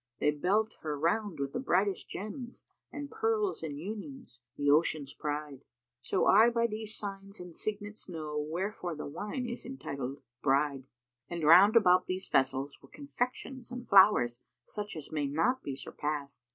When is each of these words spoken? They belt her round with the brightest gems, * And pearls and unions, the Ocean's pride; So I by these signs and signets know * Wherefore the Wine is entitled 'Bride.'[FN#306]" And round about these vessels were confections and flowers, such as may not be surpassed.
They 0.19 0.31
belt 0.31 0.77
her 0.81 0.97
round 0.97 1.39
with 1.39 1.53
the 1.53 1.59
brightest 1.59 2.09
gems, 2.09 2.63
* 2.77 2.91
And 2.91 3.11
pearls 3.11 3.61
and 3.61 3.77
unions, 3.79 4.39
the 4.57 4.67
Ocean's 4.71 5.13
pride; 5.13 5.63
So 6.01 6.25
I 6.25 6.49
by 6.49 6.65
these 6.65 6.97
signs 6.97 7.39
and 7.39 7.55
signets 7.55 8.09
know 8.09 8.35
* 8.37 8.39
Wherefore 8.51 8.95
the 8.95 9.05
Wine 9.05 9.45
is 9.47 9.63
entitled 9.63 10.23
'Bride.'[FN#306]" 10.41 10.87
And 11.29 11.43
round 11.43 11.75
about 11.75 12.07
these 12.07 12.27
vessels 12.29 12.79
were 12.81 12.89
confections 12.89 13.69
and 13.69 13.87
flowers, 13.87 14.39
such 14.65 14.95
as 14.95 15.11
may 15.11 15.27
not 15.27 15.61
be 15.61 15.75
surpassed. 15.75 16.45